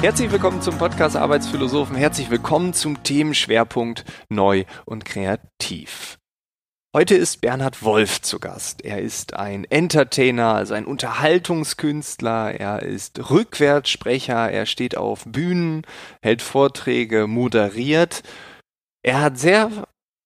[0.00, 1.96] Herzlich willkommen zum Podcast Arbeitsphilosophen.
[1.96, 6.18] Herzlich willkommen zum Themenschwerpunkt Neu und Kreativ.
[6.94, 8.84] Heute ist Bernhard Wolf zu Gast.
[8.84, 12.54] Er ist ein Entertainer, also ein Unterhaltungskünstler.
[12.60, 14.48] Er ist Rückwärtssprecher.
[14.52, 15.82] Er steht auf Bühnen,
[16.22, 18.22] hält Vorträge, moderiert.
[19.02, 19.68] Er hat sehr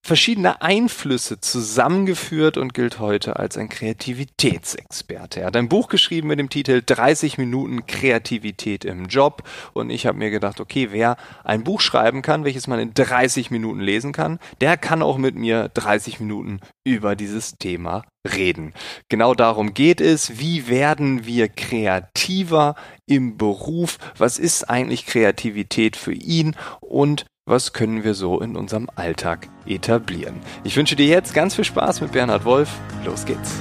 [0.05, 5.41] verschiedene Einflüsse zusammengeführt und gilt heute als ein Kreativitätsexperte.
[5.41, 10.07] Er hat ein Buch geschrieben mit dem Titel 30 Minuten Kreativität im Job und ich
[10.07, 14.13] habe mir gedacht, okay, wer ein Buch schreiben kann, welches man in 30 Minuten lesen
[14.13, 18.73] kann, der kann auch mit mir 30 Minuten über dieses Thema reden.
[19.09, 20.39] Genau darum geht es.
[20.39, 22.75] Wie werden wir kreativer
[23.07, 23.99] im Beruf?
[24.19, 26.57] Was ist eigentlich Kreativität für ihn?
[26.81, 30.41] Und was können wir so in unserem Alltag etablieren.
[30.63, 32.71] Ich wünsche dir jetzt ganz viel Spaß mit Bernhard Wolf.
[33.05, 33.61] Los geht's.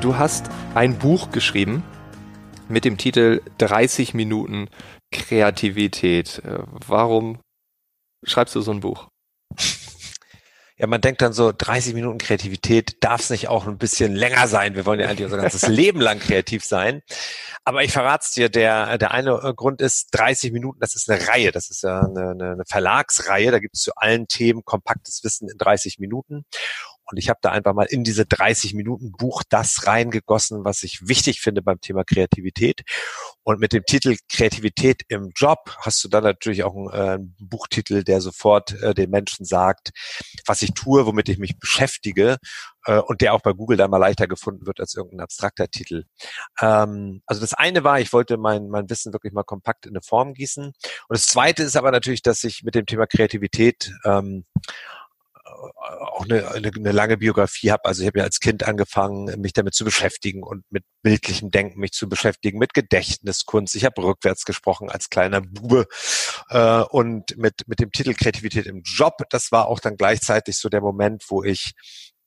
[0.00, 1.84] Du hast ein Buch geschrieben
[2.68, 4.68] mit dem Titel 30 Minuten
[5.12, 6.42] Kreativität.
[6.44, 7.38] Äh, warum
[8.24, 9.11] schreibst du so ein Buch?
[10.82, 14.48] Ja, man denkt dann so, 30 Minuten Kreativität darf es nicht auch ein bisschen länger
[14.48, 14.74] sein.
[14.74, 17.02] Wir wollen ja eigentlich unser ganzes Leben lang kreativ sein.
[17.62, 21.08] Aber ich verrate es dir, der, der eine äh, Grund ist 30 Minuten, das ist
[21.08, 25.22] eine Reihe, das ist ja eine, eine Verlagsreihe, da gibt es zu allen Themen kompaktes
[25.22, 26.46] Wissen in 30 Minuten.
[27.12, 31.06] Und ich habe da einfach mal in diese 30 Minuten Buch das reingegossen, was ich
[31.06, 32.80] wichtig finde beim Thema Kreativität.
[33.42, 38.02] Und mit dem Titel Kreativität im Job hast du dann natürlich auch einen, äh, Buchtitel,
[38.02, 39.90] der sofort äh, den Menschen sagt,
[40.46, 42.38] was ich tue, womit ich mich beschäftige
[42.86, 46.04] äh, und der auch bei Google dann mal leichter gefunden wird als irgendein abstrakter Titel.
[46.62, 50.02] Ähm, also das eine war, ich wollte mein, mein Wissen wirklich mal kompakt in eine
[50.02, 50.64] Form gießen.
[50.64, 50.74] Und
[51.10, 54.46] das zweite ist aber natürlich, dass ich mit dem Thema Kreativität ähm,
[55.62, 57.84] auch eine, eine, eine lange Biografie habe.
[57.84, 61.80] Also ich habe ja als Kind angefangen, mich damit zu beschäftigen und mit bildlichem Denken
[61.80, 63.74] mich zu beschäftigen, mit Gedächtniskunst.
[63.74, 65.86] Ich habe rückwärts gesprochen als kleiner Bube
[66.50, 69.22] äh, und mit mit dem Titel Kreativität im Job.
[69.30, 71.72] Das war auch dann gleichzeitig so der Moment, wo ich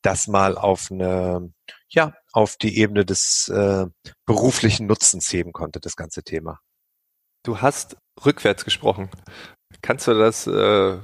[0.02, 1.52] das mal auf eine
[1.90, 3.86] ja auf die Ebene des äh,
[4.26, 6.60] beruflichen Nutzens heben konnte, das ganze Thema.
[7.44, 9.10] Du hast rückwärts gesprochen.
[9.82, 11.00] Kannst du das äh,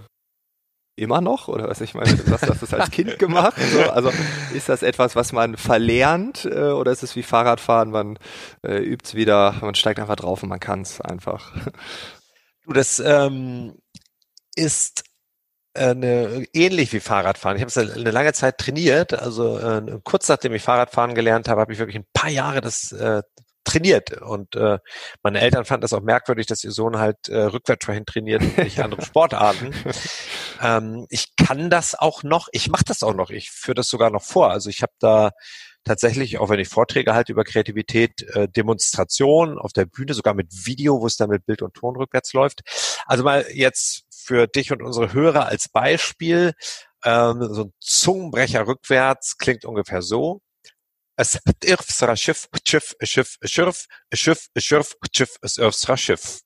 [0.95, 1.47] immer noch?
[1.47, 3.55] Oder was ich meine, du sagst, hast das als Kind gemacht.
[3.71, 3.89] So.
[3.89, 4.11] Also
[4.53, 8.19] ist das etwas, was man verlernt äh, oder ist es wie Fahrradfahren, man
[8.65, 11.53] äh, übt es wieder, man steigt einfach drauf und man kann es einfach?
[12.65, 13.75] Du, das ähm,
[14.55, 15.03] ist
[15.73, 17.57] eine, ähnlich wie Fahrradfahren.
[17.57, 19.13] Ich habe es eine lange Zeit trainiert.
[19.13, 22.91] Also äh, kurz nachdem ich Fahrradfahren gelernt habe, habe ich wirklich ein paar Jahre das
[22.91, 23.23] äh,
[23.63, 24.21] trainiert.
[24.21, 24.79] Und äh,
[25.23, 28.79] meine Eltern fanden das auch merkwürdig, dass ihr Sohn halt äh, Rückwärtsschwächen trainiert und nicht
[28.79, 29.73] andere Sportarten.
[30.61, 34.09] ähm, ich kann das auch noch, ich mache das auch noch, ich führe das sogar
[34.09, 34.51] noch vor.
[34.51, 35.31] Also ich habe da
[35.83, 40.47] tatsächlich, auch wenn ich Vorträge halte über Kreativität, äh, Demonstrationen auf der Bühne, sogar mit
[40.65, 42.61] Video, wo es dann mit Bild und Ton rückwärts läuft.
[43.05, 46.53] Also mal jetzt für dich und unsere Hörer als Beispiel,
[47.03, 50.41] ähm, so ein Zungenbrecher rückwärts klingt ungefähr so.
[51.17, 56.41] Es irfsra Schiff, Schiff, Schiff, Schiff, Schiff, Schiff, Schiff, es irfsra Schiff.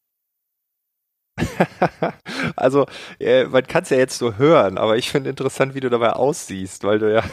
[2.56, 2.86] also,
[3.20, 6.14] äh, man kann es ja jetzt so hören, aber ich finde interessant, wie du dabei
[6.14, 7.24] aussiehst, weil du ja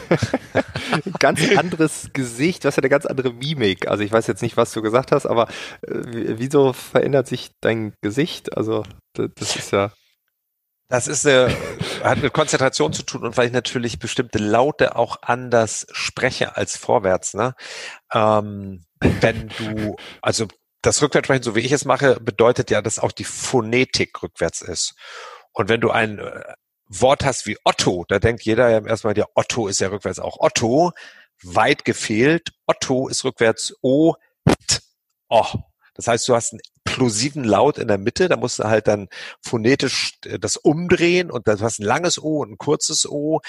[0.91, 3.87] ein ganz anderes Gesicht, du hast ja eine ganz andere Mimik.
[3.87, 5.47] Also ich weiß jetzt nicht, was du gesagt hast, aber
[5.87, 8.57] äh, wieso verändert sich dein Gesicht?
[8.57, 8.83] Also,
[9.13, 9.91] das ist ja.
[10.93, 11.51] Das ist eine,
[12.03, 16.77] hat mit Konzentration zu tun und weil ich natürlich bestimmte Laute auch anders spreche als
[16.77, 17.33] vorwärts.
[17.33, 17.55] Ne?
[18.13, 20.45] Ähm, wenn du, also
[20.83, 24.93] das Rückwärtssprechen, so wie ich es mache, bedeutet ja, dass auch die Phonetik rückwärts ist.
[25.51, 26.43] Und wenn du ein äh,
[26.85, 30.37] Wort hast wie Otto, da denkt jeder ja erstmal, der Otto ist ja rückwärts auch
[30.41, 30.91] Otto.
[31.41, 32.49] Weit gefehlt.
[32.67, 34.13] Otto ist rückwärts O,
[34.67, 34.77] T,
[35.27, 35.43] O.
[35.95, 39.07] Das heißt, du hast einen plosiven Laut in der Mitte, da musst du halt dann
[39.41, 43.41] phonetisch äh, das umdrehen und du hast ein langes O und ein kurzes O.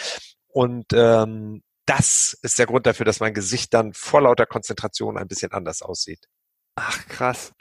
[0.48, 5.28] Und ähm, das ist der Grund dafür, dass mein Gesicht dann vor lauter Konzentration ein
[5.28, 6.26] bisschen anders aussieht.
[6.76, 7.52] Ach, krass.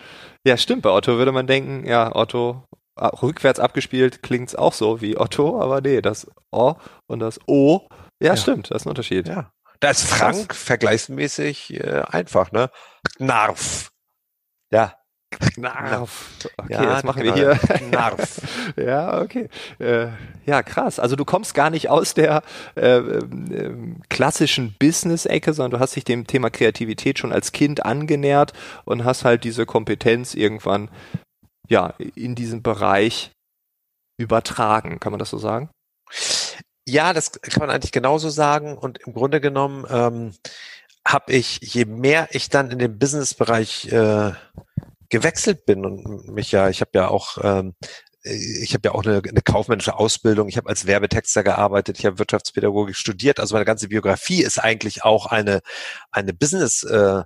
[0.46, 0.84] Ja, stimmt.
[0.84, 2.64] Bei Otto würde man denken, ja, Otto
[3.00, 6.76] rückwärts abgespielt klingt's auch so wie Otto, aber nee, das O
[7.08, 7.88] und das O,
[8.22, 8.38] ja, ja.
[8.38, 9.28] stimmt, das ist ein Unterschied.
[9.28, 9.52] Ja.
[9.80, 10.64] Da ist Frank krass.
[10.64, 12.70] vergleichsmäßig äh, einfach, ne?
[13.18, 13.92] Knarf.
[14.72, 14.96] Ja.
[15.40, 16.30] Knarf.
[16.58, 17.36] Okay, ja, das machen genau.
[17.36, 17.78] wir hier.
[17.78, 18.42] Knarf.
[18.76, 19.50] ja, okay.
[19.80, 20.08] Äh,
[20.46, 21.00] ja, krass.
[21.00, 22.44] Also du kommst gar nicht aus der
[22.76, 23.76] äh, äh,
[24.10, 28.54] klassischen Business-Ecke, sondern du hast dich dem Thema Kreativität schon als Kind angenähert
[28.86, 30.90] und hast halt diese Kompetenz irgendwann
[31.68, 33.32] ja in diesem Bereich
[34.18, 35.00] übertragen.
[35.00, 35.70] Kann man das so sagen?
[36.88, 38.78] Ja, das kann man eigentlich genauso sagen.
[38.78, 40.34] Und im Grunde genommen ähm,
[41.08, 44.32] habe ich, je mehr ich dann in den Businessbereich äh,
[45.14, 47.76] gewechselt bin und mich ja, ich habe ja auch ähm,
[48.24, 52.18] ich habe ja auch eine, eine kaufmännische Ausbildung, ich habe als Werbetexter gearbeitet, ich habe
[52.18, 55.62] Wirtschaftspädagogik studiert, also meine ganze Biografie ist eigentlich auch eine,
[56.12, 57.24] eine Business- äh,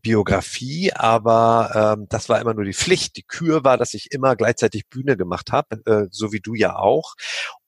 [0.00, 3.16] Biografie, aber ähm, das war immer nur die Pflicht.
[3.16, 6.76] Die Kür war, dass ich immer gleichzeitig Bühne gemacht habe, äh, so wie du ja
[6.76, 7.14] auch.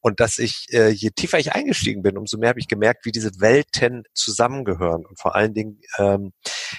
[0.00, 3.12] Und dass ich, äh, je tiefer ich eingestiegen bin, umso mehr habe ich gemerkt, wie
[3.12, 5.04] diese Welten zusammengehören.
[5.04, 6.32] Und vor allen Dingen, ähm,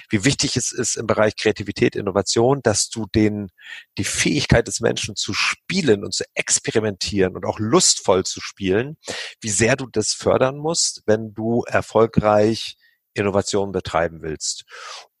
[0.08, 3.50] wie wichtig es ist im Bereich Kreativität, Innovation, dass du den,
[3.98, 8.96] die Fähigkeit des Menschen zu spielen und zu experimentieren und auch lustvoll zu spielen,
[9.40, 12.76] wie sehr du das fördern musst, wenn du erfolgreich
[13.14, 14.64] Innovation betreiben willst.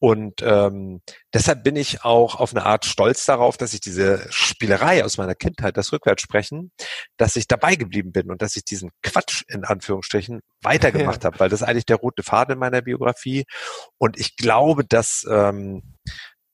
[0.00, 1.02] Und ähm,
[1.34, 5.34] deshalb bin ich auch auf eine Art stolz darauf, dass ich diese Spielerei aus meiner
[5.34, 6.72] Kindheit, das Rückwärtssprechen,
[7.18, 11.28] dass ich dabei geblieben bin und dass ich diesen Quatsch in Anführungsstrichen weitergemacht ja.
[11.28, 13.44] habe, weil das ist eigentlich der rote Faden in meiner Biografie.
[13.98, 15.24] Und ich glaube, dass dass,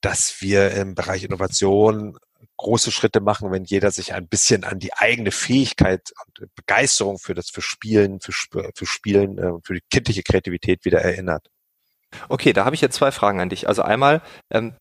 [0.01, 2.17] dass wir im Bereich Innovation
[2.59, 7.35] große Schritte machen, wenn jeder sich ein bisschen an die eigene Fähigkeit und Begeisterung für
[7.35, 8.33] das für Spielen, für,
[8.75, 11.49] für Spielen, äh, für die kindliche Kreativität wieder erinnert.
[12.29, 13.69] Okay, da habe ich jetzt zwei Fragen an dich.
[13.69, 14.23] Also einmal
[14.53, 14.75] ähm,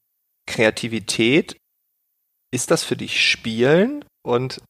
[0.47, 1.57] Kreativität,
[2.51, 4.05] ist das für dich Spielen?
[4.23, 4.61] Und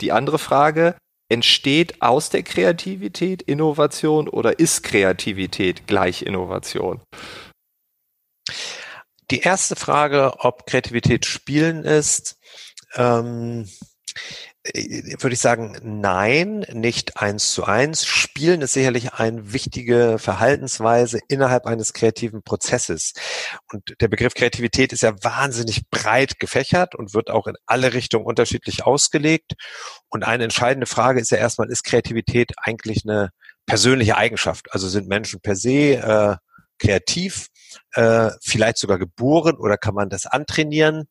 [0.00, 0.96] die andere Frage,
[1.30, 7.00] entsteht aus der Kreativität Innovation oder ist Kreativität gleich Innovation?
[9.30, 12.36] Die erste Frage, ob Kreativität Spielen ist,
[12.94, 13.68] ähm,
[14.57, 18.04] äh, würde ich sagen, nein, nicht eins zu eins.
[18.04, 23.12] Spielen ist sicherlich eine wichtige Verhaltensweise innerhalb eines kreativen Prozesses.
[23.72, 28.26] Und der Begriff Kreativität ist ja wahnsinnig breit gefächert und wird auch in alle Richtungen
[28.26, 29.54] unterschiedlich ausgelegt.
[30.08, 33.30] Und eine entscheidende Frage ist ja erstmal, ist Kreativität eigentlich eine
[33.66, 34.72] persönliche Eigenschaft?
[34.72, 36.36] Also sind Menschen per se äh,
[36.78, 37.48] kreativ,
[37.94, 41.04] äh, vielleicht sogar geboren oder kann man das antrainieren?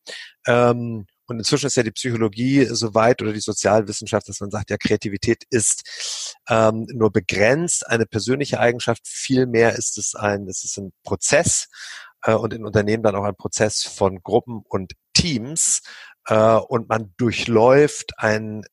[0.45, 4.69] Ähm, und inzwischen ist ja die Psychologie so weit oder die Sozialwissenschaft, dass man sagt,
[4.69, 9.01] ja, Kreativität ist ähm, nur begrenzt eine persönliche Eigenschaft.
[9.05, 11.67] Vielmehr ist es ein, es ist ein Prozess
[12.23, 15.81] äh, und in Unternehmen dann auch ein Prozess von Gruppen und Teams.
[16.27, 18.63] Äh, und man durchläuft einen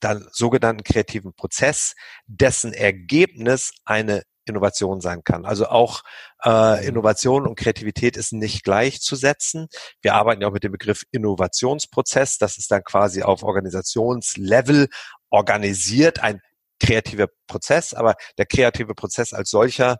[0.00, 1.94] dann sogenannten kreativen Prozess,
[2.26, 5.44] dessen Ergebnis eine Innovation sein kann.
[5.44, 6.02] Also auch
[6.44, 6.88] äh, mhm.
[6.88, 9.68] Innovation und Kreativität ist nicht gleichzusetzen.
[10.00, 12.38] Wir arbeiten ja auch mit dem Begriff Innovationsprozess.
[12.38, 14.88] Das ist dann quasi auf Organisationslevel
[15.30, 16.40] organisiert ein
[16.80, 19.98] kreativer Prozess, aber der kreative Prozess als solcher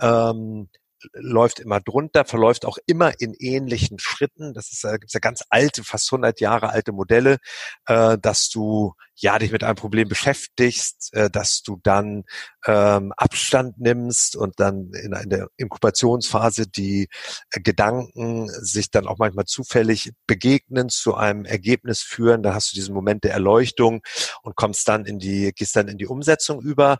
[0.00, 0.68] ähm,
[1.12, 4.54] läuft immer drunter, verläuft auch immer in ähnlichen Schritten.
[4.54, 7.38] Das ist, da gibt es ja ganz alte, fast 100 Jahre alte Modelle,
[7.86, 12.24] äh, dass du ja dich mit einem Problem beschäftigst, äh, dass du dann
[12.66, 17.08] ähm, Abstand nimmst und dann in, in der Inkubationsphase die
[17.50, 22.42] äh, Gedanken sich dann auch manchmal zufällig begegnen, zu einem Ergebnis führen.
[22.42, 24.02] Da hast du diesen Moment der Erleuchtung
[24.42, 26.98] und kommst dann in die, gehst dann in die Umsetzung über.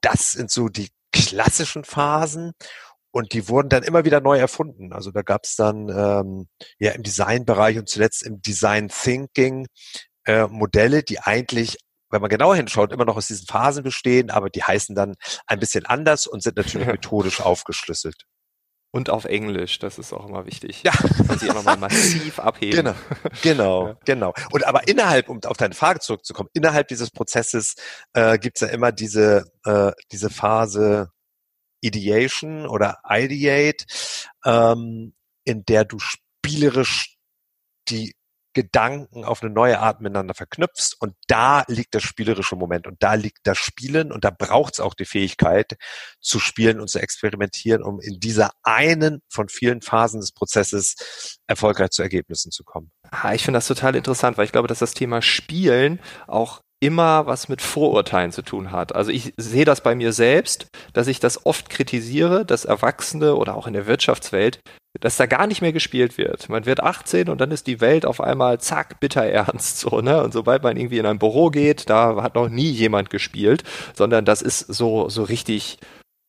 [0.00, 2.52] Das sind so die klassischen Phasen.
[3.16, 4.92] Und die wurden dann immer wieder neu erfunden.
[4.92, 6.48] Also da gab es dann ähm,
[6.78, 9.68] ja im Designbereich und zuletzt im Design Thinking
[10.26, 11.78] äh, Modelle, die eigentlich
[12.10, 15.14] wenn man genauer hinschaut, immer noch aus diesen Phasen bestehen, aber die heißen dann
[15.46, 18.26] ein bisschen anders und sind natürlich methodisch aufgeschlüsselt.
[18.90, 20.82] Und auf Englisch, das ist auch immer wichtig.
[20.82, 20.92] Ja.
[21.26, 22.76] Dass sie auch nochmal massiv abheben.
[22.76, 22.94] Genau,
[23.42, 23.98] genau, ja.
[24.04, 24.34] genau.
[24.52, 27.76] Und aber innerhalb, um auf deine Frage zurückzukommen, innerhalb dieses Prozesses
[28.12, 31.12] äh, gibt es ja immer diese, äh, diese Phase
[31.86, 33.84] Ideation oder Ideate,
[34.44, 35.14] ähm,
[35.44, 37.16] in der du spielerisch
[37.88, 38.14] die
[38.56, 43.12] Gedanken auf eine neue Art miteinander verknüpfst und da liegt das spielerische Moment und da
[43.12, 45.76] liegt das Spielen und da braucht es auch die Fähigkeit
[46.20, 51.90] zu spielen und zu experimentieren, um in dieser einen von vielen Phasen des Prozesses erfolgreich
[51.90, 52.90] zu Ergebnissen zu kommen.
[53.34, 57.48] Ich finde das total interessant, weil ich glaube, dass das Thema Spielen auch immer was
[57.48, 58.94] mit Vorurteilen zu tun hat.
[58.94, 63.56] Also ich sehe das bei mir selbst, dass ich das oft kritisiere, dass Erwachsene oder
[63.56, 64.60] auch in der Wirtschaftswelt,
[65.00, 66.48] dass da gar nicht mehr gespielt wird.
[66.48, 70.22] Man wird 18 und dann ist die Welt auf einmal zack, bitter ernst so, ne?
[70.22, 73.64] Und sobald man irgendwie in ein Büro geht, da hat noch nie jemand gespielt,
[73.94, 75.78] sondern das ist so so richtig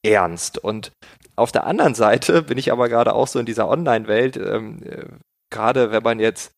[0.06, 0.58] ernst.
[0.58, 0.92] Und
[1.36, 5.06] auf der anderen Seite bin ich aber gerade auch so in dieser Online-Welt, ähm, äh,
[5.52, 6.52] gerade wenn man jetzt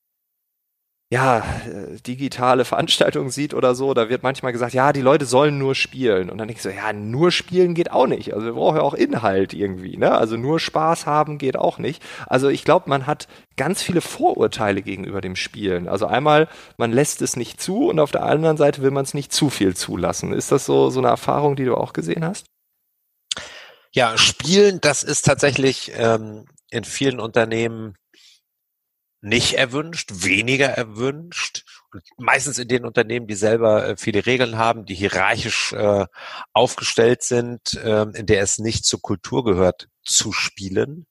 [1.12, 5.58] ja, äh, digitale Veranstaltungen sieht oder so, da wird manchmal gesagt, ja, die Leute sollen
[5.58, 6.30] nur spielen.
[6.30, 8.36] Und dann denke ich so, ja, nur spielen geht auch nicht.
[8.36, 10.12] Also wir brauchen ja auch Inhalt irgendwie, ne?
[10.12, 12.04] Also nur Spaß haben geht auch nicht.
[12.28, 15.88] Also ich glaube, man hat ganz viele Vorurteile gegenüber dem Spielen.
[15.88, 16.48] Also einmal,
[16.78, 19.50] man lässt es nicht zu und auf der anderen Seite will man es nicht zu
[19.50, 20.32] viel zulassen.
[20.32, 22.46] Ist das so, so eine Erfahrung, die du auch gesehen hast?
[23.92, 27.96] Ja, Spielen, das ist tatsächlich ähm, in vielen Unternehmen
[29.22, 31.66] nicht erwünscht, weniger erwünscht.
[31.92, 36.06] Und meistens in den Unternehmen, die selber äh, viele Regeln haben, die hierarchisch äh,
[36.54, 41.06] aufgestellt sind, äh, in der es nicht zur Kultur gehört, zu spielen.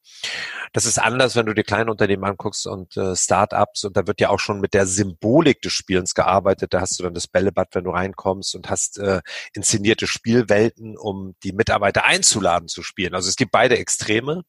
[0.72, 4.20] Das ist anders, wenn du dir kleine Unternehmen anguckst und äh, Start-ups und da wird
[4.20, 6.74] ja auch schon mit der Symbolik des Spielens gearbeitet.
[6.74, 9.20] Da hast du dann das Bällebad, wenn du reinkommst und hast äh,
[9.54, 13.14] inszenierte Spielwelten, um die Mitarbeiter einzuladen zu spielen.
[13.14, 14.42] Also es gibt beide Extreme.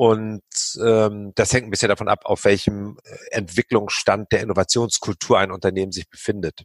[0.00, 0.44] Und
[0.80, 5.90] ähm, das hängt ein bisschen davon ab, auf welchem äh, Entwicklungsstand der Innovationskultur ein Unternehmen
[5.90, 6.62] sich befindet.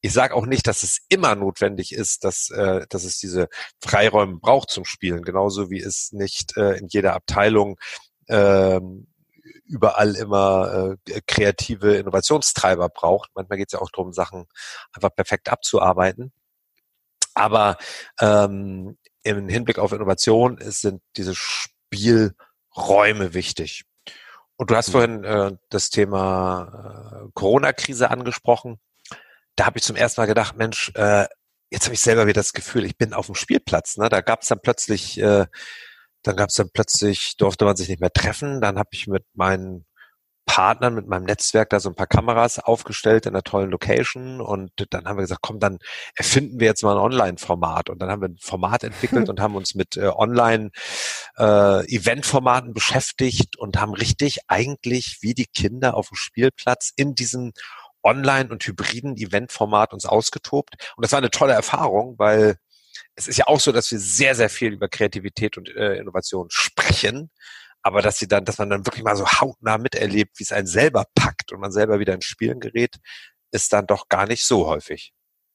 [0.00, 3.46] Ich sage auch nicht, dass es immer notwendig ist, dass, äh, dass es diese
[3.80, 7.78] Freiräume braucht zum Spielen, genauso wie es nicht äh, in jeder Abteilung
[8.26, 8.80] äh,
[9.66, 13.30] überall immer äh, kreative Innovationstreiber braucht.
[13.36, 14.46] Manchmal geht es ja auch darum, Sachen
[14.92, 16.32] einfach perfekt abzuarbeiten.
[17.34, 17.76] Aber
[18.20, 22.34] ähm, im Hinblick auf Innovation sind diese Spiel
[22.76, 23.84] Räume wichtig.
[24.56, 24.92] Und du hast mhm.
[24.92, 28.80] vorhin äh, das Thema äh, Corona-Krise angesprochen.
[29.56, 31.26] Da habe ich zum ersten Mal gedacht, Mensch, äh,
[31.70, 33.96] jetzt habe ich selber wieder das Gefühl, ich bin auf dem Spielplatz.
[33.96, 34.08] Ne?
[34.08, 35.46] Da gab es dann plötzlich, äh,
[36.22, 38.60] dann gab es dann plötzlich, durfte man sich nicht mehr treffen.
[38.60, 39.86] Dann habe ich mit meinen
[40.46, 44.70] Partnern, mit meinem Netzwerk da so ein paar Kameras aufgestellt in einer tollen Location und
[44.90, 45.78] dann haben wir gesagt, komm, dann
[46.14, 47.88] erfinden wir jetzt mal ein Online-Format.
[47.90, 53.56] Und dann haben wir ein Format entwickelt und haben uns mit äh, Online-Event-Formaten äh, beschäftigt
[53.56, 57.52] und haben richtig eigentlich wie die Kinder auf dem Spielplatz in diesem
[58.02, 60.74] Online- und hybriden Event-Format uns ausgetobt.
[60.96, 62.56] Und das war eine tolle Erfahrung, weil
[63.14, 66.48] es ist ja auch so, dass wir sehr, sehr viel über Kreativität und äh, Innovation
[66.50, 67.30] sprechen,
[67.82, 70.66] aber dass sie dann, dass man dann wirklich mal so hautnah miterlebt, wie es einen
[70.66, 72.96] selber packt und man selber wieder ins Spielen gerät,
[73.52, 75.12] ist dann doch gar nicht so häufig.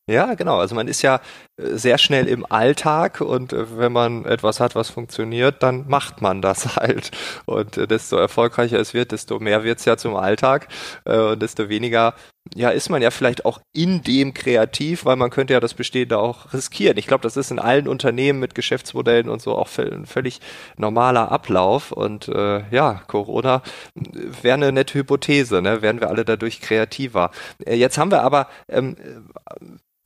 [0.09, 0.57] Ja, genau.
[0.59, 1.19] Also man ist ja
[1.57, 6.21] äh, sehr schnell im Alltag und äh, wenn man etwas hat, was funktioniert, dann macht
[6.21, 7.11] man das halt.
[7.45, 10.69] Und äh, desto erfolgreicher es wird, desto mehr wird's ja zum Alltag
[11.03, 12.13] und desto weniger
[12.55, 16.19] ja, ist man ja vielleicht auch in dem kreativ, weil man könnte ja das Bestehende
[16.19, 16.97] auch riskieren.
[16.97, 20.39] Ich glaube, das ist in allen Unternehmen mit Geschäftsmodellen und so auch ein völlig
[20.77, 21.91] normaler Ablauf.
[21.91, 23.61] Und äh, ja, Corona
[23.95, 25.81] wäre eine nette Hypothese, ne?
[25.81, 27.31] Wären wir alle dadurch kreativer.
[27.65, 28.95] Äh, jetzt haben wir aber ähm,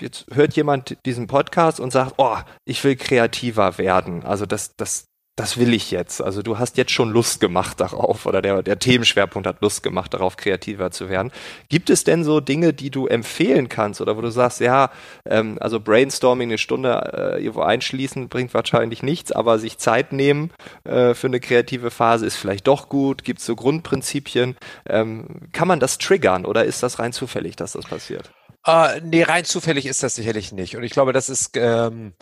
[0.02, 4.24] jetzt hört jemand diesen Podcast und sagt, oh, ich will kreativer werden.
[4.26, 5.06] Also das, das,
[5.42, 6.22] das will ich jetzt.
[6.22, 10.14] Also du hast jetzt schon Lust gemacht darauf oder der, der Themenschwerpunkt hat Lust gemacht
[10.14, 11.32] darauf, kreativer zu werden.
[11.68, 14.92] Gibt es denn so Dinge, die du empfehlen kannst oder wo du sagst, ja,
[15.26, 20.52] ähm, also Brainstorming eine Stunde äh, irgendwo einschließen bringt wahrscheinlich nichts, aber sich Zeit nehmen
[20.84, 23.24] äh, für eine kreative Phase ist vielleicht doch gut.
[23.24, 24.58] Gibt es so Grundprinzipien?
[24.88, 28.30] Ähm, kann man das triggern oder ist das rein zufällig, dass das passiert?
[28.66, 30.78] Äh, nee, rein zufällig ist das sicherlich nicht.
[30.78, 32.14] Und ich glaube, das ist ähm,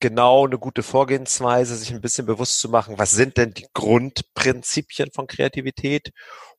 [0.00, 5.10] genau eine gute Vorgehensweise, sich ein bisschen bewusst zu machen, was sind denn die Grundprinzipien
[5.12, 6.12] von Kreativität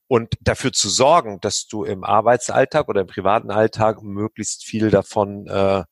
[0.06, 5.46] und dafür zu sorgen, dass du im Arbeitsalltag oder im privaten Alltag möglichst viel davon
[5.46, 5.84] äh,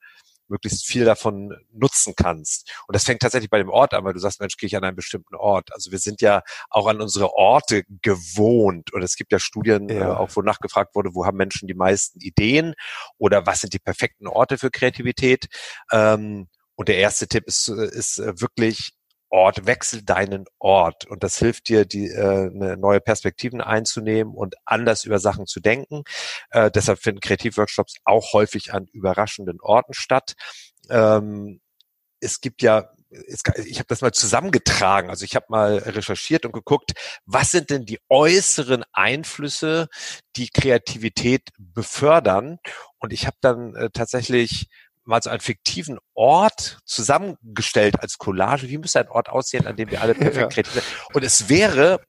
[0.48, 2.72] möglichst viel davon nutzen kannst.
[2.86, 4.84] Und das fängt tatsächlich bei dem Ort an, weil du sagst, Mensch, gehe ich an
[4.84, 5.72] einen bestimmten Ort.
[5.72, 8.92] Also wir sind ja auch an unsere Orte gewohnt.
[8.92, 10.12] Und es gibt ja Studien, ja.
[10.12, 12.74] Äh, auch wo nachgefragt wurde, wo haben Menschen die meisten Ideen
[13.18, 15.46] oder was sind die perfekten Orte für Kreativität.
[15.92, 18.92] Ähm, und der erste Tipp ist, ist äh, wirklich
[19.30, 21.06] Ort, wechsel deinen Ort.
[21.06, 25.58] Und das hilft dir, die, äh, eine neue Perspektiven einzunehmen und anders über Sachen zu
[25.58, 26.04] denken.
[26.50, 30.34] Äh, deshalb finden Kreativworkshops auch häufig an überraschenden Orten statt.
[30.88, 31.60] Ähm,
[32.20, 35.08] es gibt ja ich habe das mal zusammengetragen.
[35.08, 36.92] Also ich habe mal recherchiert und geguckt,
[37.24, 39.88] was sind denn die äußeren Einflüsse,
[40.36, 42.58] die Kreativität befördern.
[42.98, 44.68] Und ich habe dann äh, tatsächlich
[45.08, 48.68] mal so einen fiktiven Ort zusammengestellt als Collage.
[48.68, 50.48] Wie müsste ein Ort aussehen, an dem wir alle perfekt ja.
[50.48, 50.84] kreativ sind?
[51.14, 52.00] Und es wäre,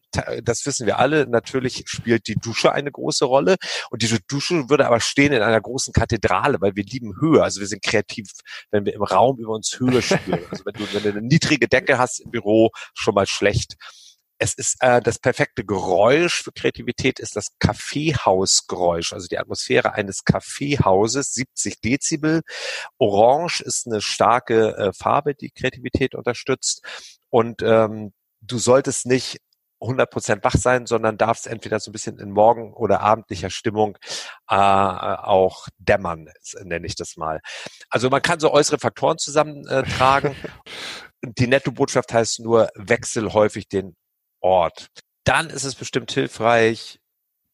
[0.43, 3.55] das wissen wir alle, natürlich spielt die Dusche eine große Rolle.
[3.89, 7.41] Und diese Dusche würde aber stehen in einer großen Kathedrale, weil wir lieben Höhe.
[7.41, 8.29] Also wir sind kreativ,
[8.71, 10.41] wenn wir im Raum über uns Höhe spüren.
[10.51, 13.75] Also wenn du, wenn du eine niedrige Decke hast im Büro, schon mal schlecht
[14.39, 20.23] es ist äh, das perfekte Geräusch für Kreativität ist das Kaffeehausgeräusch, also die Atmosphäre eines
[20.23, 22.41] Kaffeehauses, 70 Dezibel.
[22.97, 26.81] Orange ist eine starke äh, Farbe, die Kreativität unterstützt.
[27.29, 29.39] Und ähm, du solltest nicht
[29.81, 33.97] 100% wach sein, sondern darfst entweder so ein bisschen in morgen- oder abendlicher Stimmung
[34.49, 36.29] äh, auch dämmern,
[36.63, 37.41] nenne ich das mal.
[37.89, 40.35] Also man kann so äußere Faktoren zusammentragen.
[41.23, 43.95] Die Netto-Botschaft heißt nur, wechsel häufig den
[44.41, 44.89] Ort.
[45.23, 46.99] Dann ist es bestimmt hilfreich,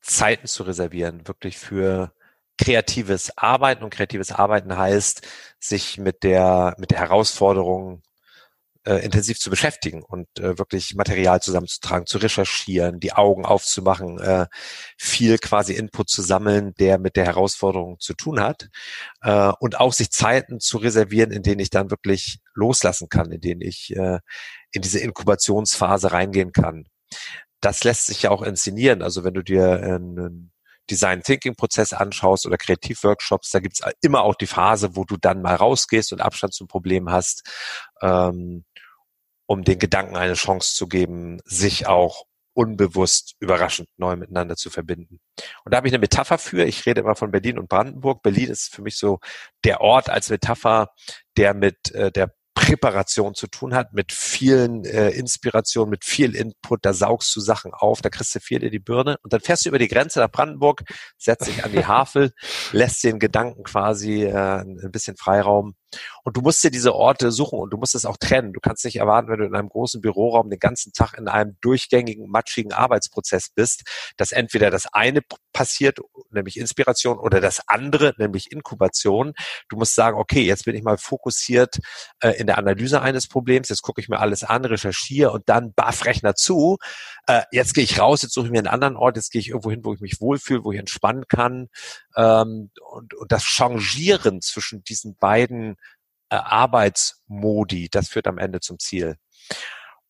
[0.01, 2.13] Zeiten zu reservieren, wirklich für
[2.57, 3.83] kreatives Arbeiten.
[3.83, 5.27] Und kreatives Arbeiten heißt,
[5.59, 8.01] sich mit der, mit der Herausforderung
[8.85, 14.47] äh, intensiv zu beschäftigen und äh, wirklich Material zusammenzutragen, zu recherchieren, die Augen aufzumachen, äh,
[14.97, 18.69] viel quasi Input zu sammeln, der mit der Herausforderung zu tun hat
[19.21, 23.41] äh, und auch sich Zeiten zu reservieren, in denen ich dann wirklich loslassen kann, in
[23.41, 24.19] denen ich äh,
[24.71, 26.85] in diese Inkubationsphase reingehen kann.
[27.61, 29.01] Das lässt sich ja auch inszenieren.
[29.01, 30.51] Also wenn du dir einen
[30.89, 35.41] Design Thinking Prozess anschaust oder Kreativworkshops, da gibt's immer auch die Phase, wo du dann
[35.41, 37.43] mal rausgehst und Abstand zum Problem hast,
[38.01, 38.65] ähm,
[39.45, 45.19] um den Gedanken eine Chance zu geben, sich auch unbewusst überraschend neu miteinander zu verbinden.
[45.65, 46.63] Und da habe ich eine Metapher für.
[46.65, 48.23] Ich rede immer von Berlin und Brandenburg.
[48.23, 49.19] Berlin ist für mich so
[49.65, 50.89] der Ort als Metapher,
[51.37, 56.85] der mit äh, der Präparation zu tun hat, mit vielen äh, Inspirationen, mit viel Input,
[56.85, 59.65] da saugst du Sachen auf, da kriegst du viel in die Birne und dann fährst
[59.65, 60.83] du über die Grenze nach Brandenburg,
[61.17, 62.31] setzt dich an die Havel,
[62.71, 65.75] lässt den Gedanken quasi äh, ein bisschen Freiraum
[66.23, 68.53] und du musst dir diese Orte suchen und du musst es auch trennen.
[68.53, 71.57] Du kannst nicht erwarten, wenn du in einem großen Büroraum den ganzen Tag in einem
[71.61, 73.83] durchgängigen, matschigen Arbeitsprozess bist,
[74.17, 75.21] dass entweder das eine
[75.53, 75.99] passiert,
[76.31, 79.33] nämlich Inspiration, oder das andere, nämlich Inkubation.
[79.69, 81.79] Du musst sagen, okay, jetzt bin ich mal fokussiert
[82.19, 85.73] äh, in der Analyse eines Problems, jetzt gucke ich mir alles an, recherchiere und dann
[85.73, 86.77] baff Rechner zu.
[87.27, 89.49] Äh, jetzt gehe ich raus, jetzt suche ich mir einen anderen Ort, jetzt gehe ich
[89.49, 91.69] irgendwo hin, wo ich mich wohlfühle, wo ich entspannen kann.
[92.15, 95.77] Ähm, und, und das Changieren zwischen diesen beiden
[96.29, 99.15] äh, Arbeitsmodi, das führt am Ende zum Ziel.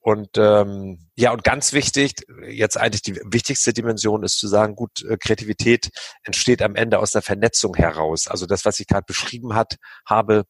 [0.06, 2.14] Und ähm, ja, und ganz wichtig,
[2.48, 5.90] jetzt eigentlich die wichtigste Dimension ist zu sagen, gut, äh, Kreativität
[6.22, 8.28] entsteht am Ende aus der Vernetzung heraus.
[8.28, 10.44] Also das, was ich gerade beschrieben hat, habe,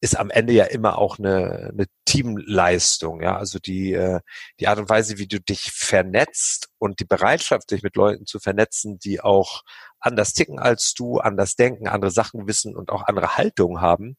[0.00, 3.36] ist am Ende ja immer auch eine, eine Teamleistung, ja.
[3.36, 4.20] Also die, äh,
[4.58, 8.40] die Art und Weise, wie du dich vernetzt und die Bereitschaft, dich mit Leuten zu
[8.40, 9.62] vernetzen, die auch
[10.00, 14.16] anders ticken als du, anders denken, andere Sachen wissen und auch andere Haltungen haben,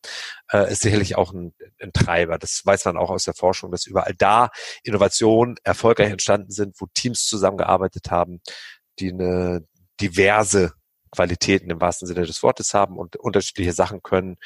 [0.52, 2.38] äh, ist sicherlich auch ein, ein Treiber.
[2.38, 4.50] Das weiß man auch aus der Forschung, dass überall da
[4.84, 8.42] Innovationen erfolgreich entstanden sind, wo Teams zusammengearbeitet haben,
[9.00, 9.66] die eine
[10.00, 10.74] diverse
[11.12, 14.38] Qualitäten im wahrsten Sinne des Wortes haben und unterschiedliche Sachen können,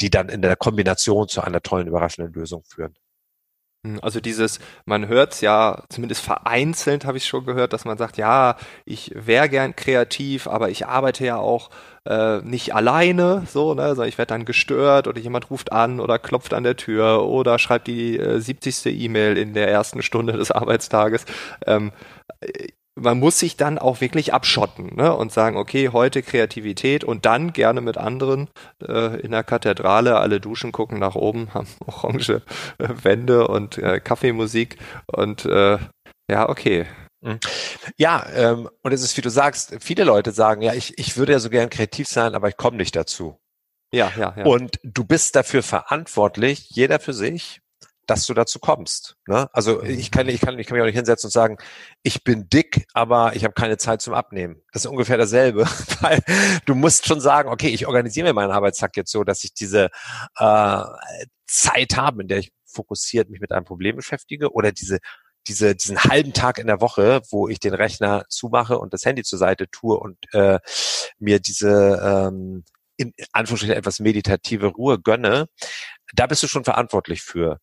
[0.00, 2.94] die dann in der Kombination zu einer tollen, überraschenden Lösung führen.
[3.84, 7.98] Hm, also dieses, man hört es ja, zumindest vereinzelt habe ich schon gehört, dass man
[7.98, 11.70] sagt, ja, ich wäre gern kreativ, aber ich arbeite ja auch
[12.04, 16.20] äh, nicht alleine, so, ne, sondern ich werde dann gestört oder jemand ruft an oder
[16.20, 18.86] klopft an der Tür oder schreibt die äh, 70.
[18.86, 21.24] E-Mail in der ersten Stunde des Arbeitstages.
[21.66, 21.92] Ähm,
[22.94, 25.14] man muss sich dann auch wirklich abschotten ne?
[25.14, 28.48] und sagen, okay, heute Kreativität und dann gerne mit anderen
[28.86, 32.42] äh, in der Kathedrale, alle duschen, gucken nach oben, haben orange
[32.78, 34.76] äh, Wände und äh, Kaffeemusik
[35.06, 35.78] und äh,
[36.30, 36.86] ja, okay.
[37.22, 37.38] Mhm.
[37.96, 41.32] Ja, ähm, und es ist, wie du sagst, viele Leute sagen, ja, ich, ich würde
[41.32, 43.38] ja so gern kreativ sein, aber ich komme nicht dazu.
[43.94, 44.44] Ja, ja, ja.
[44.44, 47.60] Und du bist dafür verantwortlich, jeder für sich,
[48.06, 49.16] dass du dazu kommst.
[49.26, 49.48] Ne?
[49.52, 51.58] Also ich kann, ich, kann, ich kann mich auch nicht hinsetzen und sagen,
[52.02, 54.62] ich bin dick, aber ich habe keine Zeit zum Abnehmen.
[54.72, 55.64] Das ist ungefähr dasselbe,
[56.00, 56.20] weil
[56.66, 59.90] du musst schon sagen, okay, ich organisiere mir meinen Arbeitstag jetzt so, dass ich diese
[60.36, 60.82] äh,
[61.46, 64.98] Zeit habe, in der ich fokussiert mich mit einem Problem beschäftige oder diese
[65.48, 69.24] diese, diesen halben Tag in der Woche, wo ich den Rechner zumache und das Handy
[69.24, 70.60] zur Seite tue und äh,
[71.18, 72.64] mir diese ähm,
[73.02, 75.46] in Anführungsstrichen etwas meditative Ruhe gönne,
[76.14, 77.58] da bist du schon verantwortlich für.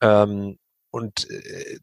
[0.00, 0.58] Ähm,
[0.90, 1.78] und äh,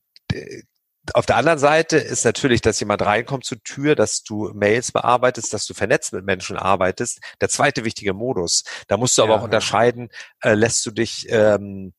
[1.13, 5.51] auf der anderen Seite ist natürlich, dass jemand reinkommt zur Tür, dass du Mails bearbeitest,
[5.51, 7.19] dass du vernetzt mit Menschen arbeitest.
[7.41, 8.63] Der zweite wichtige Modus.
[8.87, 10.09] Da musst du aber ja, auch unterscheiden,
[10.41, 11.93] äh, lässt du dich ähm,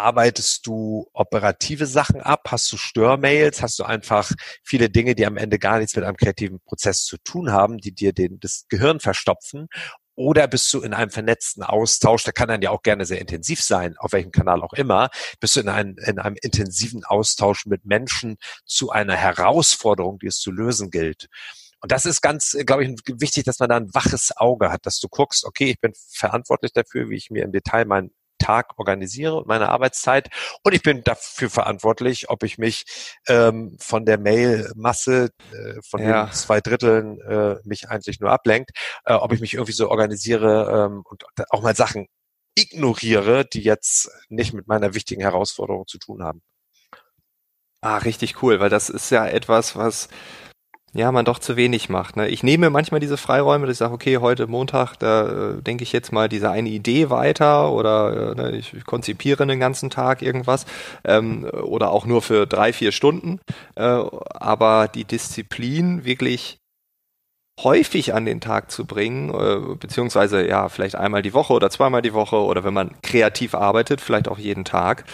[0.00, 2.48] arbeitest du operative Sachen ab?
[2.48, 3.62] Hast du Störmails?
[3.62, 4.32] Hast du einfach
[4.64, 7.92] viele Dinge, die am Ende gar nichts mit einem kreativen Prozess zu tun haben, die
[7.92, 9.68] dir den, das Gehirn verstopfen?
[10.16, 13.62] Oder bist du in einem vernetzten Austausch, der kann dann ja auch gerne sehr intensiv
[13.62, 15.08] sein, auf welchem Kanal auch immer,
[15.40, 20.38] bist du in, ein, in einem intensiven Austausch mit Menschen zu einer Herausforderung, die es
[20.38, 21.28] zu lösen gilt.
[21.80, 25.00] Und das ist ganz, glaube ich, wichtig, dass man da ein waches Auge hat, dass
[25.00, 29.36] du guckst, okay, ich bin verantwortlich dafür, wie ich mir im Detail mein Tag organisiere
[29.36, 30.28] und meine Arbeitszeit.
[30.64, 32.84] Und ich bin dafür verantwortlich, ob ich mich
[33.28, 36.26] ähm, von der Mailmasse, äh, von ja.
[36.26, 38.70] den zwei Dritteln äh, mich eigentlich nur ablenkt,
[39.04, 42.08] äh, ob ich mich irgendwie so organisiere ähm, und auch mal Sachen
[42.56, 46.42] ignoriere, die jetzt nicht mit meiner wichtigen Herausforderung zu tun haben.
[47.82, 50.08] Ah, richtig cool, weil das ist ja etwas, was
[50.92, 52.16] ja, man doch zu wenig macht.
[52.16, 52.28] Ne?
[52.28, 55.92] Ich nehme manchmal diese Freiräume, dass ich sage, okay, heute Montag, da äh, denke ich
[55.92, 60.20] jetzt mal diese eine Idee weiter oder äh, ne, ich, ich konzipiere den ganzen Tag
[60.20, 60.66] irgendwas
[61.04, 63.38] ähm, oder auch nur für drei, vier Stunden.
[63.76, 66.58] Äh, aber die Disziplin wirklich
[67.62, 72.02] häufig an den Tag zu bringen, äh, beziehungsweise ja, vielleicht einmal die Woche oder zweimal
[72.02, 75.04] die Woche oder wenn man kreativ arbeitet, vielleicht auch jeden Tag,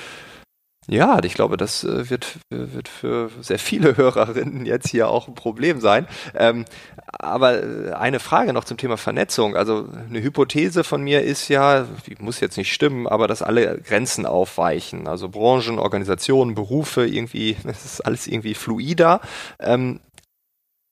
[0.89, 5.35] Ja, ich glaube, das äh, wird, wird für sehr viele Hörerinnen jetzt hier auch ein
[5.35, 6.07] Problem sein.
[6.35, 6.65] Ähm,
[7.07, 9.57] aber äh, eine Frage noch zum Thema Vernetzung.
[9.57, 13.81] Also eine Hypothese von mir ist ja, die muss jetzt nicht stimmen, aber dass alle
[13.81, 15.09] Grenzen aufweichen.
[15.09, 19.21] Also Branchen, Organisationen, Berufe, irgendwie, das ist alles irgendwie fluider.
[19.59, 20.01] Ähm,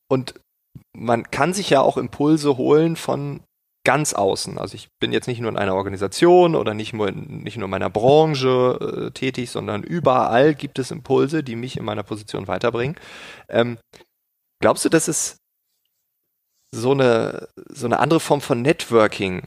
[0.09, 0.35] und
[0.96, 3.40] man kann sich ja auch Impulse holen von
[3.84, 4.58] ganz außen.
[4.58, 7.66] Also ich bin jetzt nicht nur in einer Organisation oder nicht nur in, nicht nur
[7.66, 12.48] in meiner Branche äh, tätig, sondern überall gibt es Impulse, die mich in meiner Position
[12.48, 12.96] weiterbringen.
[13.48, 13.78] Ähm,
[14.60, 15.36] glaubst du, dass es
[16.74, 19.42] so eine, so eine andere Form von Networking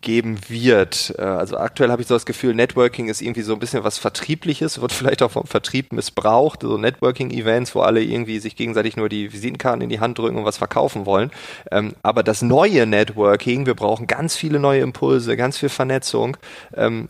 [0.00, 1.14] geben wird.
[1.18, 3.98] Äh, also aktuell habe ich so das Gefühl, Networking ist irgendwie so ein bisschen was
[3.98, 9.08] Vertriebliches, wird vielleicht auch vom Vertrieb missbraucht, so Networking-Events, wo alle irgendwie sich gegenseitig nur
[9.08, 11.30] die Visitenkarten in die Hand drücken und was verkaufen wollen.
[11.70, 16.36] Ähm, aber das neue Networking, wir brauchen ganz viele neue Impulse, ganz viel Vernetzung.
[16.74, 17.08] Ähm,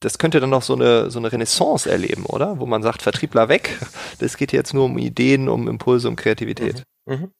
[0.00, 2.58] das könnte dann noch so eine, so eine Renaissance erleben, oder?
[2.58, 3.78] Wo man sagt, Vertriebler weg.
[4.18, 6.84] Das geht jetzt nur um Ideen, um Impulse, um Kreativität.
[7.06, 7.14] Mhm.
[7.14, 7.32] Mhm.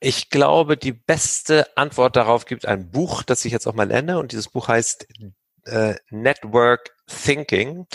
[0.00, 4.18] Ich glaube, die beste Antwort darauf gibt ein Buch, das ich jetzt auch mal nenne.
[4.18, 5.06] Und dieses Buch heißt
[5.64, 7.86] äh, Network Thinking.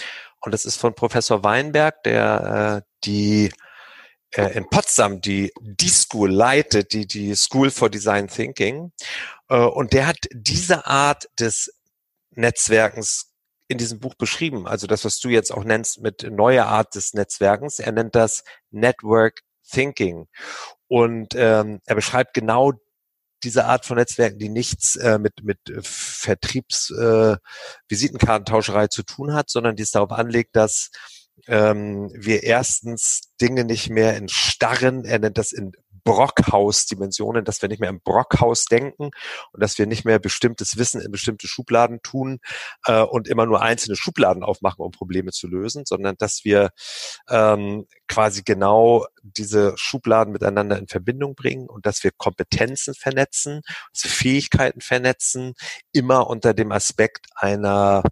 [0.42, 3.52] Und das ist von Professor Weinberg, der äh, die
[4.32, 8.92] äh, in Potsdam die die School leitet, die die School for Design Thinking.
[9.50, 11.74] Äh, und der hat diese Art des
[12.32, 13.34] Netzwerkens
[13.68, 14.68] in diesem Buch beschrieben.
[14.68, 17.80] Also das, was du jetzt auch nennst mit neuer Art des Netzwerkens.
[17.80, 20.28] Er nennt das Network Thinking.
[20.88, 22.74] Und ähm, er beschreibt genau
[23.44, 27.38] diese Art von Netzwerken, die nichts äh, mit, mit Vertriebs äh,
[27.88, 30.92] Visitenkartentauscherei zu tun hat, sondern die es darauf anlegt, dass
[31.48, 35.72] ähm, wir erstens Dinge nicht mehr in starren, er nennt das in
[36.04, 39.12] Brockhaus-Dimensionen, dass wir nicht mehr im Brockhaus denken
[39.52, 42.40] und dass wir nicht mehr bestimmtes Wissen in bestimmte Schubladen tun
[42.86, 46.70] äh, und immer nur einzelne Schubladen aufmachen, um Probleme zu lösen, sondern dass wir
[47.30, 53.62] ähm, quasi genau diese Schubladen miteinander in Verbindung bringen und dass wir Kompetenzen vernetzen,
[53.94, 55.54] Fähigkeiten vernetzen,
[55.92, 58.04] immer unter dem Aspekt einer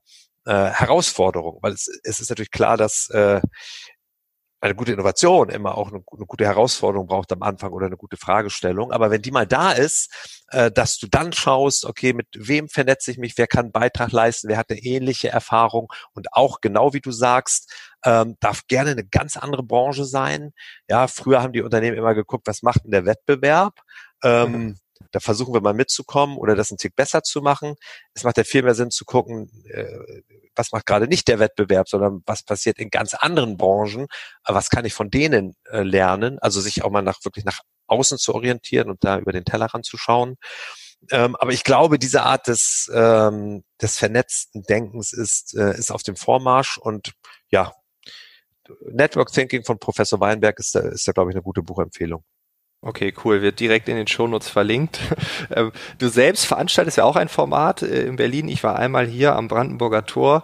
[0.45, 3.41] äh, Herausforderung, weil es, es ist natürlich klar, dass äh,
[4.59, 8.17] eine gute Innovation immer auch eine, eine, gute Herausforderung braucht am Anfang oder eine gute
[8.17, 8.91] Fragestellung.
[8.91, 10.11] Aber wenn die mal da ist,
[10.49, 14.11] äh, dass du dann schaust, okay, mit wem vernetze ich mich, wer kann einen Beitrag
[14.11, 17.71] leisten, wer hat eine ähnliche Erfahrung und auch genau wie du sagst,
[18.03, 20.53] ähm, darf gerne eine ganz andere Branche sein.
[20.89, 23.81] Ja, früher haben die Unternehmen immer geguckt, was macht denn der Wettbewerb?
[24.23, 24.79] Ähm, mhm.
[25.11, 27.75] Da versuchen wir mal mitzukommen oder das einen Tick besser zu machen.
[28.13, 30.21] Es macht ja viel mehr Sinn zu gucken, äh,
[30.55, 34.07] was macht gerade nicht der Wettbewerb, sondern was passiert in ganz anderen Branchen,
[34.45, 38.17] was kann ich von denen äh, lernen, also sich auch mal nach wirklich nach außen
[38.17, 40.35] zu orientieren und da über den Tellerrand zu schauen.
[41.11, 46.03] Ähm, aber ich glaube, diese Art des, ähm, des vernetzten Denkens ist, äh, ist auf
[46.03, 47.13] dem Vormarsch und
[47.49, 47.73] ja,
[48.81, 52.23] Network Thinking von Professor Weinberg ist da, ist da glaube ich, eine gute Buchempfehlung.
[52.81, 53.41] Okay, cool.
[53.41, 54.99] Wird direkt in den Shownotes verlinkt.
[55.49, 58.49] Ähm, du selbst veranstaltest ja auch ein Format äh, in Berlin.
[58.49, 60.43] Ich war einmal hier am Brandenburger Tor.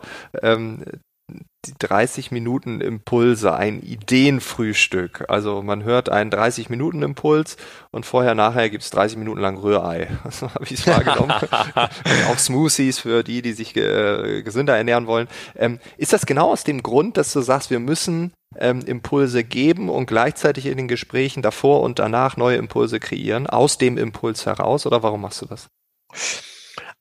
[1.65, 5.25] Die 30 Minuten Impulse, ein Ideenfrühstück.
[5.29, 7.55] Also man hört einen 30 Minuten Impuls
[7.91, 10.09] und vorher, nachher gibt's 30 Minuten lang Rührei.
[10.29, 11.31] So habe ich es wahrgenommen.
[12.29, 15.27] auch Smoothies für die, die sich äh, gesünder ernähren wollen.
[15.55, 19.89] Ähm, ist das genau aus dem Grund, dass du sagst, wir müssen ähm, Impulse geben
[19.89, 24.85] und gleichzeitig in den Gesprächen davor und danach neue Impulse kreieren, aus dem Impuls heraus?
[24.85, 25.67] Oder warum machst du das?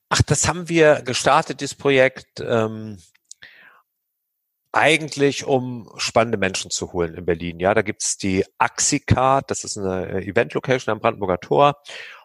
[0.09, 2.39] Ach, das haben wir gestartet, dieses Projekt.
[2.39, 2.97] Ähm
[4.73, 7.59] eigentlich um spannende Menschen zu holen in Berlin.
[7.59, 11.75] Ja, da gibt's die Axicard, das ist eine äh, Event-Location am Brandenburger Tor.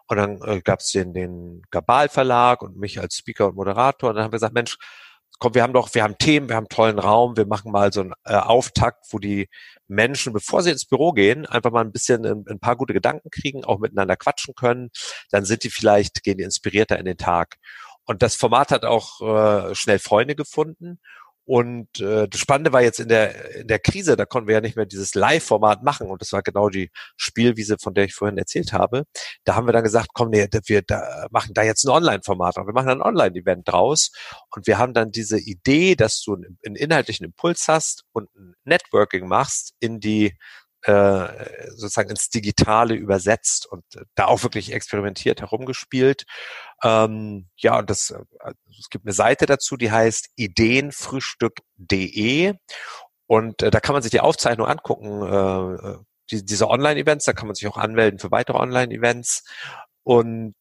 [0.06, 4.10] Und dann äh, gab's den, den Gabal Verlag und mich als Speaker und Moderator.
[4.10, 4.78] Und dann haben wir gesagt, Mensch,
[5.38, 8.00] komm, wir haben doch, wir haben Themen, wir haben tollen Raum, wir machen mal so
[8.00, 9.48] einen äh, Auftakt, wo die
[9.86, 13.30] Menschen, bevor sie ins Büro gehen, einfach mal ein bisschen ein, ein, paar gute Gedanken
[13.30, 14.90] kriegen, auch miteinander quatschen können.
[15.30, 17.56] Dann sind die vielleicht, gehen die inspirierter in den Tag.
[18.06, 20.98] Und das Format hat auch äh, schnell Freunde gefunden.
[21.48, 24.60] Und äh, das Spannende war jetzt in der in der Krise, da konnten wir ja
[24.60, 26.10] nicht mehr dieses Live-Format machen.
[26.10, 29.04] Und das war genau die Spielwiese, von der ich vorhin erzählt habe.
[29.44, 32.74] Da haben wir dann gesagt, komm, nee, wir da, machen da jetzt ein Online-Format, wir
[32.74, 34.10] machen ein Online-Event draus.
[34.54, 39.26] Und wir haben dann diese Idee, dass du einen inhaltlichen Impuls hast und ein Networking
[39.26, 40.36] machst in die
[40.82, 46.24] äh, sozusagen ins Digitale übersetzt und da auch wirklich experimentiert herumgespielt.
[46.82, 48.22] Ähm, ja, und das, äh,
[48.78, 52.54] es gibt eine Seite dazu, die heißt ideenfrühstück.de
[53.26, 55.98] und äh, da kann man sich die Aufzeichnung angucken, äh,
[56.30, 59.44] die, diese Online-Events, da kann man sich auch anmelden für weitere Online-Events.
[60.08, 60.54] Und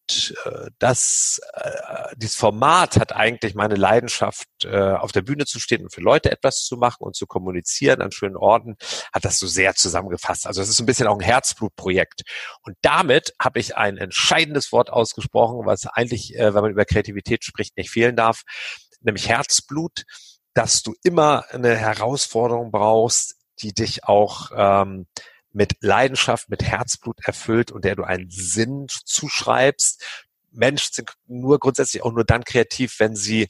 [0.44, 1.72] äh, das, äh,
[2.18, 6.30] dieses Format hat eigentlich meine Leidenschaft, äh, auf der Bühne zu stehen und für Leute
[6.30, 8.76] etwas zu machen und zu kommunizieren an schönen Orten,
[9.14, 10.48] hat das so sehr zusammengefasst.
[10.48, 12.24] Also es ist so ein bisschen auch ein Herzblutprojekt.
[12.64, 17.46] Und damit habe ich ein entscheidendes Wort ausgesprochen, was eigentlich, äh, wenn man über Kreativität
[17.46, 18.42] spricht, nicht fehlen darf,
[19.00, 20.04] nämlich Herzblut,
[20.56, 25.08] dass du immer eine Herausforderung brauchst, die dich auch ähm,
[25.58, 30.27] mit Leidenschaft, mit Herzblut erfüllt und der du einen Sinn zuschreibst.
[30.52, 33.48] Menschen sind nur grundsätzlich auch nur dann kreativ, wenn sie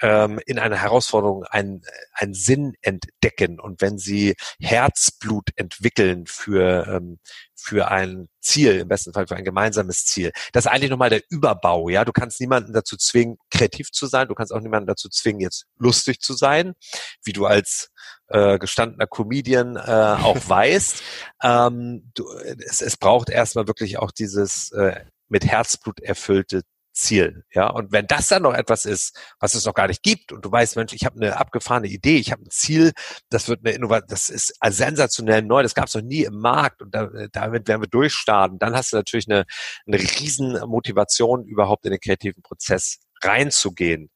[0.00, 1.82] ähm, in einer Herausforderung einen,
[2.12, 7.18] einen Sinn entdecken und wenn sie Herzblut entwickeln für, ähm,
[7.54, 10.32] für ein Ziel, im besten Fall für ein gemeinsames Ziel.
[10.52, 12.04] Das ist eigentlich nochmal der Überbau, ja.
[12.04, 15.66] Du kannst niemanden dazu zwingen, kreativ zu sein, du kannst auch niemanden dazu zwingen, jetzt
[15.78, 16.74] lustig zu sein,
[17.22, 17.90] wie du als
[18.28, 21.02] äh, gestandener Comedian äh, auch weißt.
[21.42, 22.28] Ähm, du,
[22.66, 26.62] es, es braucht erstmal wirklich auch dieses äh, mit Herzblut erfüllte
[26.92, 27.44] Ziel.
[27.52, 30.44] Ja, und wenn das dann noch etwas ist, was es noch gar nicht gibt, und
[30.44, 32.92] du weißt, Mensch, ich habe eine abgefahrene Idee, ich habe ein Ziel,
[33.30, 36.82] das wird eine Innovation, das ist sensationell neu, das gab es noch nie im Markt
[36.82, 39.44] und da, damit werden wir durchstarten, dann hast du natürlich eine,
[39.86, 44.10] eine riesen Motivation, überhaupt in den kreativen Prozess reinzugehen.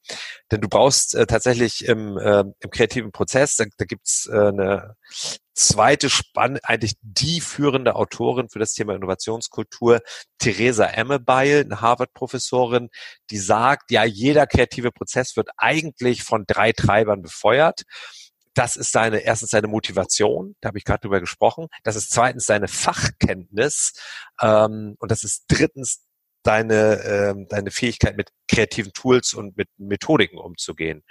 [0.50, 4.96] Denn du brauchst äh, tatsächlich im, äh, im kreativen Prozess, da, da gibt's äh, eine
[5.54, 10.00] zweite Spann, eigentlich die führende Autorin für das Thema Innovationskultur,
[10.38, 12.88] Theresa Ammebeil, eine Harvard-Professorin,
[13.30, 17.82] die sagt, ja, jeder kreative Prozess wird eigentlich von drei Treibern befeuert.
[18.54, 21.66] Das ist seine, erstens seine Motivation, da habe ich gerade drüber gesprochen.
[21.82, 23.94] Das ist zweitens seine Fachkenntnis
[24.40, 26.03] ähm, und das ist drittens
[26.44, 31.02] deine, ähm, deine Fähigkeit mit kreativen Tools und mit Methodiken umzugehen.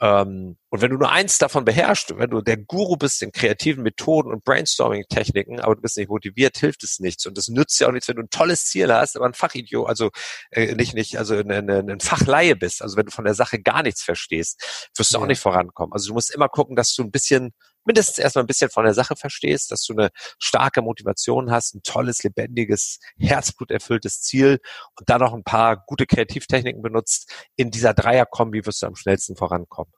[0.00, 3.82] Ähm, und wenn du nur eins davon beherrschst, wenn du der Guru bist in kreativen
[3.82, 7.26] Methoden und Brainstorming-Techniken, aber du bist nicht motiviert, hilft es nichts.
[7.26, 9.88] Und es nützt ja auch nichts, wenn du ein tolles Ziel hast, aber ein Fachidiot,
[9.88, 10.10] also
[10.50, 13.60] äh, nicht, nicht, also ein, ein, ein Fachleihe bist, also wenn du von der Sache
[13.60, 15.24] gar nichts verstehst, wirst du ja.
[15.24, 15.92] auch nicht vorankommen.
[15.92, 17.52] Also du musst immer gucken, dass du ein bisschen
[17.84, 21.82] mindestens erstmal ein bisschen von der Sache verstehst, dass du eine starke Motivation hast, ein
[21.82, 24.60] tolles, lebendiges, herzbluterfülltes Ziel
[24.98, 27.32] und dann noch ein paar gute Kreativtechniken benutzt.
[27.56, 29.92] In dieser Dreierkombi wirst du am schnellsten vorankommen.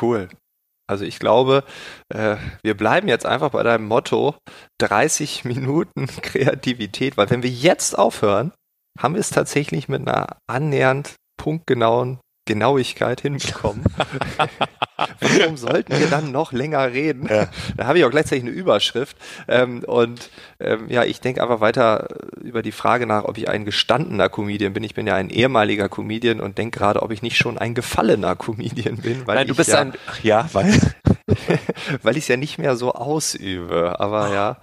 [0.00, 0.28] Cool.
[0.86, 1.64] Also ich glaube,
[2.08, 4.34] äh, wir bleiben jetzt einfach bei deinem Motto
[4.78, 8.52] 30 Minuten Kreativität, weil wenn wir jetzt aufhören,
[8.98, 12.18] haben wir es tatsächlich mit einer annähernd punktgenauen
[12.50, 13.84] Genauigkeit hinbekommen.
[15.20, 17.28] Warum sollten wir dann noch länger reden?
[17.30, 17.46] Ja.
[17.76, 19.16] Da habe ich auch gleichzeitig eine Überschrift.
[19.46, 22.08] Ähm, und ähm, ja, ich denke einfach weiter
[22.42, 24.82] über die Frage nach, ob ich ein gestandener Comedian bin.
[24.82, 28.34] Ich bin ja ein ehemaliger Comedian und denke gerade, ob ich nicht schon ein gefallener
[28.34, 29.28] Comedian bin.
[29.28, 29.92] Weil Nein, du bist ja, ein,
[30.24, 30.76] ja, weil,
[32.02, 34.00] weil ich es ja nicht mehr so ausübe.
[34.00, 34.56] Aber ja.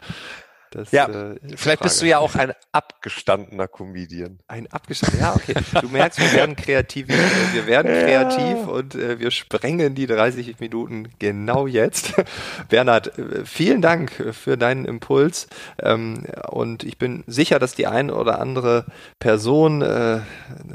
[0.71, 4.39] Das, ja, äh, vielleicht bist du ja auch ein abgestandener Comedian.
[4.47, 5.53] Ein abgestandener, ja, okay.
[5.81, 8.01] Du merkst, wir werden kreativ, wir werden ja.
[8.01, 12.13] kreativ und äh, wir sprengen die 30 Minuten genau jetzt.
[12.69, 15.47] Bernhard, äh, vielen Dank für deinen Impuls
[15.81, 18.85] ähm, und ich bin sicher, dass die eine oder andere
[19.19, 20.19] Person, äh,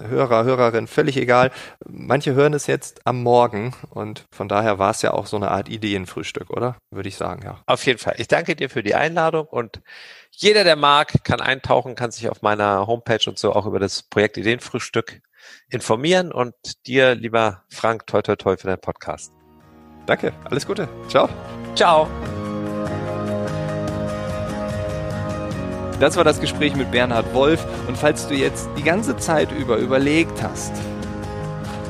[0.08, 1.50] Hörer, Hörerin, völlig egal,
[1.86, 5.50] manche hören es jetzt am Morgen und von daher war es ja auch so eine
[5.50, 6.76] Art Ideenfrühstück, oder?
[6.90, 7.60] Würde ich sagen, ja.
[7.66, 8.14] Auf jeden Fall.
[8.18, 9.81] Ich danke dir für die Einladung und
[10.30, 14.02] jeder, der mag, kann eintauchen, kann sich auf meiner Homepage und so auch über das
[14.02, 15.20] Projekt Ideenfrühstück
[15.68, 16.54] informieren und
[16.86, 19.32] dir, lieber Frank, toi toi toi für deinen Podcast.
[20.06, 20.88] Danke, alles Gute.
[21.08, 21.28] Ciao.
[21.74, 22.08] Ciao.
[26.00, 27.64] Das war das Gespräch mit Bernhard Wolf.
[27.86, 30.72] Und falls du jetzt die ganze Zeit über überlegt hast,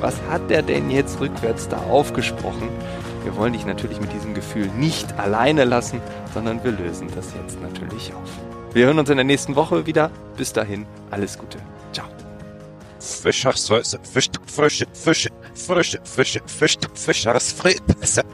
[0.02, 2.68] was hat der denn jetzt rückwärts da aufgesprochen,
[3.24, 6.00] wir wollen dich natürlich mit diesem Gefühl nicht alleine lassen,
[6.34, 8.28] sondern wir lösen das jetzt natürlich auf.
[8.74, 10.10] Wir hören uns in der nächsten Woche wieder.
[10.36, 11.58] Bis dahin, alles Gute.
[11.92, 12.06] Ciao.
[12.98, 18.24] Fischersfresse, Fisch, Fische, Fische, Fische, Fische, Fischersfresse.